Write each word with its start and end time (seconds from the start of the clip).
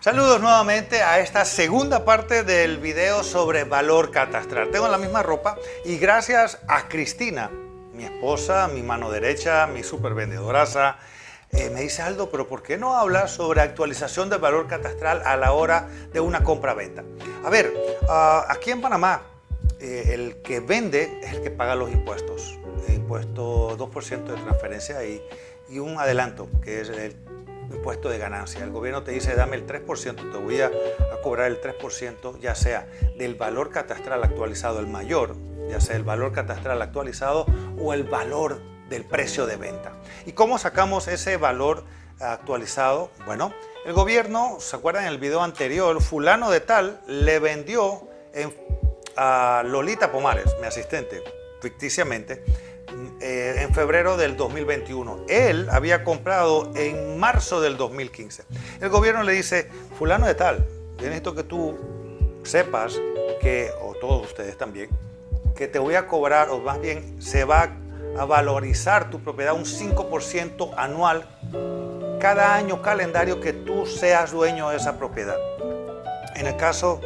Saludos 0.00 0.40
nuevamente 0.40 1.02
a 1.02 1.20
esta 1.20 1.44
segunda 1.44 2.04
parte 2.04 2.42
del 2.42 2.78
video 2.78 3.22
sobre 3.22 3.64
valor 3.64 4.10
catastral. 4.10 4.70
Tengo 4.70 4.88
la 4.88 4.98
misma 4.98 5.22
ropa 5.22 5.56
y 5.84 5.96
gracias 5.96 6.58
a 6.68 6.88
Cristina, 6.88 7.50
mi 7.94 8.04
esposa, 8.04 8.68
mi 8.68 8.82
mano 8.82 9.10
derecha, 9.10 9.66
mi 9.66 9.82
super 9.82 10.12
vendedoraza, 10.12 10.98
eh, 11.52 11.70
me 11.70 11.82
dice 11.82 12.02
Aldo, 12.02 12.30
pero 12.30 12.48
¿por 12.48 12.62
qué 12.62 12.76
no 12.76 12.96
hablas 12.96 13.30
sobre 13.30 13.62
actualización 13.62 14.28
del 14.28 14.40
valor 14.40 14.66
catastral 14.66 15.22
a 15.24 15.36
la 15.36 15.52
hora 15.52 15.88
de 16.12 16.20
una 16.20 16.42
compra-venta? 16.42 17.02
A 17.44 17.48
ver, 17.48 17.72
ah, 18.08 18.44
aquí 18.50 18.72
en 18.72 18.82
Panamá, 18.82 19.22
eh, 19.80 20.10
el 20.12 20.42
que 20.42 20.60
vende 20.60 21.20
es 21.22 21.32
el 21.32 21.42
que 21.42 21.50
paga 21.50 21.76
los 21.76 21.90
impuestos. 21.90 22.58
El 22.88 22.96
impuesto 22.96 23.76
2% 23.78 24.24
de 24.24 24.42
transferencia 24.42 24.98
y 25.04 25.78
un 25.78 25.98
adelanto, 25.98 26.48
que 26.62 26.82
es 26.82 26.88
el 26.90 27.16
impuesto 27.72 28.08
de 28.08 28.18
ganancia. 28.18 28.62
El 28.62 28.70
gobierno 28.70 29.02
te 29.02 29.12
dice, 29.12 29.34
dame 29.34 29.56
el 29.56 29.66
3%, 29.66 30.32
te 30.32 30.38
voy 30.38 30.60
a, 30.60 30.70
cobrar 31.22 31.50
el 31.50 31.60
3%, 31.60 32.38
ya 32.38 32.54
sea 32.54 32.86
del 33.16 33.34
valor 33.34 33.70
catastral 33.70 34.22
actualizado, 34.22 34.80
el 34.80 34.86
mayor, 34.86 35.36
ya 35.68 35.80
sea 35.80 35.96
el 35.96 36.04
valor 36.04 36.32
catastral 36.32 36.82
actualizado 36.82 37.46
o 37.78 37.94
el 37.94 38.04
valor 38.04 38.60
del 38.88 39.04
precio 39.04 39.46
de 39.46 39.56
venta. 39.56 39.92
¿Y 40.26 40.32
cómo 40.32 40.58
sacamos 40.58 41.08
ese 41.08 41.38
valor 41.38 41.84
actualizado? 42.20 43.10
Bueno, 43.24 43.54
el 43.86 43.94
gobierno, 43.94 44.58
¿se 44.60 44.76
acuerdan 44.76 45.04
en 45.04 45.10
el 45.10 45.18
video 45.18 45.42
anterior? 45.42 46.00
Fulano 46.02 46.50
de 46.50 46.60
tal 46.60 47.00
le 47.06 47.38
vendió 47.38 48.08
a 49.16 49.62
Lolita 49.64 50.12
Pomares, 50.12 50.54
mi 50.60 50.66
asistente, 50.66 51.22
ficticiamente, 51.60 52.44
eh, 53.20 53.62
en 53.62 53.74
febrero 53.74 54.16
del 54.16 54.36
2021. 54.36 55.26
Él 55.28 55.68
había 55.70 56.04
comprado 56.04 56.70
en 56.74 57.18
marzo 57.18 57.60
del 57.60 57.76
2015. 57.76 58.44
El 58.80 58.88
gobierno 58.88 59.22
le 59.22 59.32
dice, 59.32 59.68
fulano 59.98 60.26
de 60.26 60.34
tal, 60.34 60.66
yo 60.98 61.04
necesito 61.04 61.34
que 61.34 61.44
tú 61.44 61.76
sepas 62.44 63.00
que, 63.40 63.70
o 63.80 63.94
todos 63.94 64.26
ustedes 64.26 64.58
también, 64.58 64.88
que 65.56 65.68
te 65.68 65.78
voy 65.78 65.94
a 65.94 66.06
cobrar, 66.06 66.50
o 66.50 66.58
más 66.58 66.80
bien 66.80 67.20
se 67.20 67.44
va 67.44 67.70
a 68.18 68.24
valorizar 68.24 69.10
tu 69.10 69.20
propiedad 69.20 69.54
un 69.54 69.64
5% 69.64 70.74
anual 70.76 71.26
cada 72.20 72.54
año 72.54 72.80
calendario 72.80 73.40
que 73.40 73.52
tú 73.52 73.86
seas 73.86 74.32
dueño 74.32 74.70
de 74.70 74.76
esa 74.76 74.98
propiedad. 74.98 75.36
En 76.36 76.46
el 76.46 76.56
caso, 76.56 77.00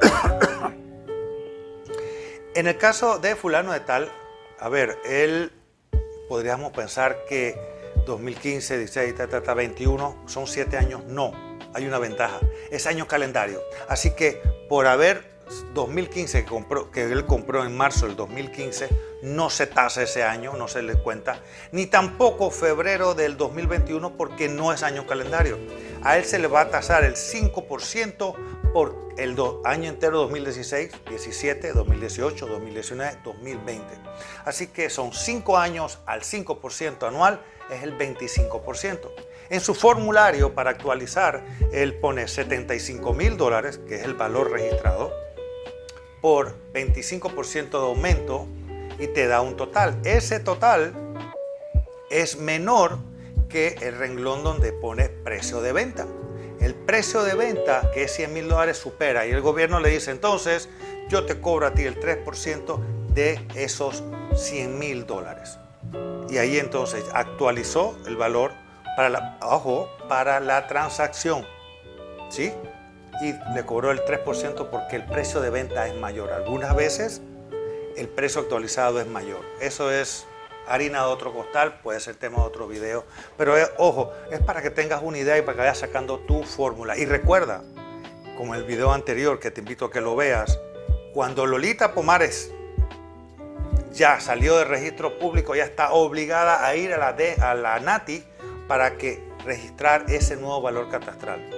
en 2.54 2.66
el 2.66 2.78
caso 2.78 3.18
de 3.18 3.36
fulano 3.36 3.72
de 3.72 3.80
tal, 3.80 4.10
a 4.60 4.68
ver, 4.68 4.98
él 5.04 5.52
podríamos 6.28 6.72
pensar 6.72 7.24
que 7.28 7.56
2015, 8.06 8.78
16, 8.78 9.14
21 9.56 10.24
son 10.26 10.46
7 10.46 10.76
años. 10.76 11.04
No, 11.04 11.32
hay 11.74 11.86
una 11.86 11.98
ventaja. 11.98 12.40
Es 12.70 12.86
año 12.86 13.06
calendario. 13.06 13.62
Así 13.88 14.10
que 14.10 14.42
por 14.68 14.86
haber 14.86 15.38
2015 15.74 16.44
que, 16.44 16.48
compró, 16.48 16.90
que 16.90 17.04
él 17.04 17.24
compró 17.24 17.64
en 17.64 17.76
marzo 17.76 18.06
del 18.06 18.16
2015, 18.16 18.88
no 19.22 19.50
se 19.50 19.66
tasa 19.66 20.02
ese 20.02 20.22
año, 20.22 20.54
no 20.54 20.68
se 20.68 20.82
le 20.82 20.94
cuenta, 20.94 21.40
ni 21.72 21.86
tampoco 21.86 22.50
febrero 22.50 23.14
del 23.14 23.36
2021 23.36 24.16
porque 24.16 24.48
no 24.48 24.72
es 24.72 24.82
año 24.82 25.06
calendario. 25.06 25.58
A 26.02 26.18
él 26.18 26.24
se 26.24 26.38
le 26.38 26.48
va 26.48 26.62
a 26.62 26.70
tasar 26.70 27.04
el 27.04 27.14
5% 27.14 28.34
por 28.72 29.08
el 29.16 29.36
año 29.64 29.88
entero 29.88 30.18
2016, 30.18 30.92
17, 31.08 31.72
2018, 31.72 32.46
2019, 32.46 33.18
2020. 33.24 33.84
Así 34.44 34.68
que 34.68 34.90
son 34.90 35.12
5 35.12 35.58
años 35.58 35.98
al 36.06 36.22
5% 36.22 37.06
anual, 37.06 37.40
es 37.70 37.82
el 37.82 37.96
25%. 37.98 39.10
En 39.50 39.60
su 39.60 39.74
formulario 39.74 40.54
para 40.54 40.70
actualizar, 40.70 41.44
él 41.72 41.94
pone 41.94 42.28
75 42.28 43.14
mil 43.14 43.36
dólares, 43.36 43.80
que 43.88 43.96
es 43.96 44.04
el 44.04 44.14
valor 44.14 44.50
registrado, 44.50 45.12
por 46.20 46.54
25% 46.72 47.70
de 47.70 47.78
aumento 47.78 48.46
y 48.98 49.06
te 49.08 49.26
da 49.26 49.40
un 49.40 49.56
total. 49.56 49.98
Ese 50.04 50.40
total 50.40 50.92
es 52.10 52.38
menor 52.38 52.98
que 53.48 53.76
el 53.80 53.96
renglón 53.96 54.44
donde 54.44 54.72
pone 54.72 55.08
precio 55.08 55.60
de 55.60 55.72
venta. 55.72 56.06
El 56.60 56.74
precio 56.74 57.22
de 57.22 57.34
venta, 57.34 57.90
que 57.92 58.04
es 58.04 58.12
100 58.12 58.32
mil 58.32 58.48
dólares, 58.48 58.78
supera 58.78 59.26
y 59.26 59.30
el 59.30 59.40
gobierno 59.40 59.80
le 59.80 59.90
dice 59.90 60.10
entonces, 60.10 60.68
yo 61.08 61.24
te 61.24 61.40
cobro 61.40 61.66
a 61.66 61.74
ti 61.74 61.84
el 61.84 61.98
3% 62.00 62.78
de 63.14 63.46
esos 63.54 64.02
100 64.34 64.78
mil 64.78 65.06
dólares. 65.06 65.58
Y 66.28 66.38
ahí 66.38 66.58
entonces 66.58 67.04
actualizó 67.12 67.96
el 68.06 68.16
valor 68.16 68.52
para 68.96 69.08
la, 69.08 69.38
para 70.08 70.40
la 70.40 70.66
transacción. 70.66 71.46
¿Sí? 72.30 72.52
y 73.20 73.34
le 73.54 73.64
cobró 73.64 73.90
el 73.90 74.04
3% 74.04 74.68
porque 74.70 74.96
el 74.96 75.04
precio 75.04 75.40
de 75.40 75.50
venta 75.50 75.86
es 75.86 75.94
mayor. 75.94 76.32
Algunas 76.32 76.74
veces 76.74 77.20
el 77.96 78.08
precio 78.08 78.42
actualizado 78.42 79.00
es 79.00 79.06
mayor. 79.06 79.40
Eso 79.60 79.90
es 79.90 80.26
harina 80.68 81.00
de 81.00 81.08
otro 81.08 81.32
costal, 81.32 81.80
puede 81.82 82.00
ser 82.00 82.16
tema 82.16 82.38
de 82.38 82.44
otro 82.44 82.68
video. 82.68 83.04
Pero 83.36 83.54
ojo, 83.78 84.12
es 84.30 84.40
para 84.40 84.62
que 84.62 84.70
tengas 84.70 85.02
una 85.02 85.18
idea 85.18 85.38
y 85.38 85.42
para 85.42 85.54
que 85.54 85.60
vayas 85.60 85.78
sacando 85.78 86.18
tu 86.20 86.42
fórmula. 86.44 86.96
Y 86.96 87.04
recuerda, 87.04 87.62
como 88.36 88.54
el 88.54 88.64
video 88.64 88.92
anterior 88.92 89.40
que 89.40 89.50
te 89.50 89.60
invito 89.60 89.86
a 89.86 89.90
que 89.90 90.00
lo 90.00 90.14
veas, 90.14 90.58
cuando 91.12 91.46
Lolita 91.46 91.94
Pomares 91.94 92.52
ya 93.92 94.20
salió 94.20 94.56
del 94.56 94.68
registro 94.68 95.18
público, 95.18 95.54
ya 95.56 95.64
está 95.64 95.92
obligada 95.92 96.64
a 96.64 96.76
ir 96.76 96.92
a 96.94 96.98
la, 96.98 97.16
a 97.40 97.54
la 97.54 97.80
NATI 97.80 98.24
para 98.68 98.96
que 98.96 99.26
registrar 99.44 100.04
ese 100.08 100.36
nuevo 100.36 100.60
valor 100.60 100.88
catastral. 100.88 101.57